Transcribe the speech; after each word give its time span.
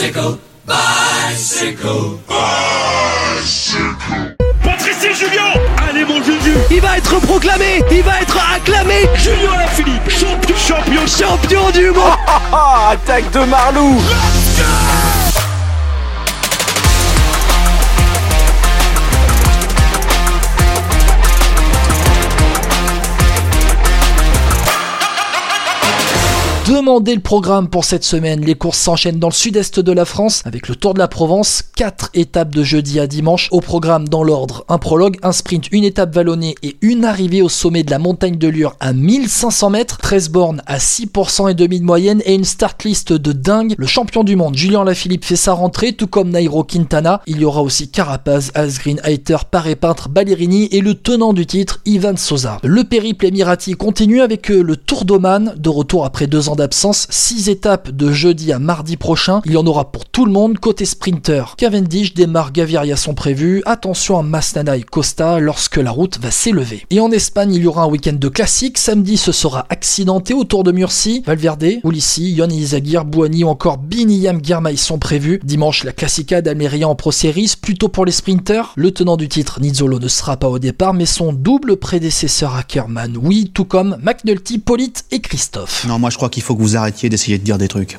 Bicycle, 0.00 0.38
bicycle, 0.66 2.18
bicycle. 3.36 4.34
Patrice 4.64 5.04
et 5.04 5.12
Julien 5.12 5.52
Allez 5.86 6.06
mon 6.06 6.22
Juju. 6.22 6.54
Il 6.70 6.80
va 6.80 6.96
être 6.96 7.20
proclamé 7.20 7.82
Il 7.90 8.02
va 8.02 8.22
être 8.22 8.38
acclamé. 8.54 9.06
Julien 9.16 9.58
Lafilippe, 9.58 10.08
champion, 10.08 10.56
champion, 10.56 11.06
champion 11.06 11.70
du 11.72 11.90
monde. 11.90 12.16
Attaque 12.90 13.30
de 13.30 13.40
Marlou. 13.40 13.96
Let's 13.96 14.58
go 14.58 15.09
Demandez 26.70 27.16
le 27.16 27.20
programme 27.20 27.68
pour 27.68 27.84
cette 27.84 28.04
semaine. 28.04 28.44
Les 28.44 28.54
courses 28.54 28.78
s'enchaînent 28.78 29.18
dans 29.18 29.30
le 29.30 29.34
sud-est 29.34 29.80
de 29.80 29.90
la 29.90 30.04
France 30.04 30.42
avec 30.44 30.68
le 30.68 30.76
Tour 30.76 30.94
de 30.94 31.00
la 31.00 31.08
Provence. 31.08 31.64
4 31.74 32.10
étapes 32.14 32.54
de 32.54 32.62
jeudi 32.62 33.00
à 33.00 33.08
dimanche. 33.08 33.48
Au 33.50 33.60
programme 33.60 34.08
dans 34.08 34.22
l'ordre, 34.22 34.64
un 34.68 34.78
prologue, 34.78 35.16
un 35.24 35.32
sprint, 35.32 35.66
une 35.72 35.82
étape 35.82 36.14
vallonnée 36.14 36.54
et 36.62 36.76
une 36.80 37.04
arrivée 37.04 37.42
au 37.42 37.48
sommet 37.48 37.82
de 37.82 37.90
la 37.90 37.98
montagne 37.98 38.38
de 38.38 38.46
Lure 38.46 38.76
à 38.78 38.92
1500 38.92 39.70
mètres. 39.70 39.98
13 39.98 40.28
bornes 40.28 40.62
à 40.66 40.78
6% 40.78 41.50
et 41.50 41.54
demi 41.54 41.80
de 41.80 41.84
moyenne 41.84 42.22
et 42.24 42.34
une 42.34 42.44
start 42.44 42.84
list 42.84 43.12
de 43.12 43.32
dingue. 43.32 43.74
Le 43.76 43.86
champion 43.88 44.22
du 44.22 44.36
monde, 44.36 44.56
Julien 44.56 44.84
Lafilippe, 44.84 45.24
fait 45.24 45.34
sa 45.34 45.54
rentrée, 45.54 45.94
tout 45.94 46.06
comme 46.06 46.30
Nairo 46.30 46.62
Quintana. 46.62 47.20
Il 47.26 47.40
y 47.40 47.44
aura 47.44 47.62
aussi 47.62 47.90
Carapaz, 47.90 48.52
Asgreen, 48.54 49.00
Heiter, 49.02 49.38
Paré 49.50 49.74
Peintre, 49.74 50.08
Ballerini 50.08 50.68
et 50.70 50.82
le 50.82 50.94
tenant 50.94 51.32
du 51.32 51.46
titre, 51.46 51.80
Ivan 51.84 52.16
Sosa. 52.16 52.58
Le 52.62 52.84
périple 52.84 53.26
émirati 53.26 53.72
continue 53.72 54.20
avec 54.20 54.50
le 54.50 54.76
Tour 54.76 55.04
d'Oman, 55.04 55.54
de 55.56 55.68
retour 55.68 56.04
après 56.04 56.28
deux 56.28 56.48
ans 56.48 56.59
d'absence. 56.60 57.08
6 57.10 57.48
étapes 57.48 57.90
de 57.90 58.12
jeudi 58.12 58.52
à 58.52 58.58
mardi 58.58 58.96
prochain. 58.96 59.40
Il 59.44 59.52
y 59.52 59.56
en 59.56 59.66
aura 59.66 59.90
pour 59.90 60.06
tout 60.06 60.24
le 60.24 60.32
monde. 60.32 60.58
Côté 60.58 60.84
sprinter, 60.84 61.56
Cavendish 61.56 62.14
démarre 62.14 62.52
Gaviria 62.52 62.96
sont 62.96 63.14
prévus. 63.14 63.62
Attention 63.66 64.18
à 64.18 64.22
Masnada 64.22 64.76
et 64.76 64.82
Costa 64.82 65.40
lorsque 65.40 65.78
la 65.78 65.90
route 65.90 66.18
va 66.20 66.30
s'élever. 66.30 66.86
Et 66.90 67.00
en 67.00 67.10
Espagne, 67.10 67.54
il 67.54 67.62
y 67.62 67.66
aura 67.66 67.82
un 67.82 67.88
week-end 67.88 68.16
de 68.18 68.28
classique. 68.28 68.78
Samedi, 68.78 69.16
ce 69.16 69.32
sera 69.32 69.66
accidenté 69.68 70.34
autour 70.34 70.62
de 70.62 70.72
Murcie. 70.72 71.22
Valverde, 71.26 71.80
Ulissi, 71.84 72.32
Yon 72.32 72.48
Izagir, 72.48 73.04
Bouani 73.04 73.44
ou 73.44 73.48
encore 73.48 73.78
Biniyam 73.78 74.40
Girmay 74.44 74.76
sont 74.76 74.98
prévus. 74.98 75.40
Dimanche, 75.42 75.84
la 75.84 75.92
Classica 75.92 76.42
d'Almeria 76.42 76.88
en 76.88 76.94
Pro 76.94 77.10
Series. 77.10 77.54
Plutôt 77.60 77.88
pour 77.88 78.04
les 78.04 78.12
sprinters. 78.12 78.72
Le 78.76 78.90
tenant 78.92 79.16
du 79.16 79.28
titre, 79.28 79.60
Nizzolo, 79.60 79.98
ne 79.98 80.08
sera 80.08 80.36
pas 80.36 80.48
au 80.48 80.58
départ, 80.58 80.94
mais 80.94 81.06
son 81.06 81.32
double 81.32 81.76
prédécesseur 81.76 82.54
Ackerman, 82.54 83.16
oui, 83.16 83.50
tout 83.52 83.64
comme 83.64 83.96
McNulty, 84.02 84.58
Polite 84.58 85.04
et 85.10 85.20
Christophe. 85.20 85.86
Non, 85.88 85.98
moi 85.98 86.10
je 86.10 86.16
crois 86.16 86.28
qu'il 86.40 86.46
faut 86.46 86.56
que 86.56 86.62
vous 86.62 86.76
arrêtiez 86.76 87.08
d'essayer 87.08 87.38
de 87.38 87.44
dire 87.44 87.58
des 87.58 87.68
trucs. 87.68 87.88